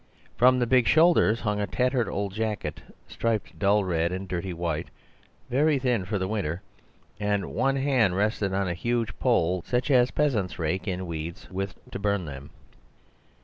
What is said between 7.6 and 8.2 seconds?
hand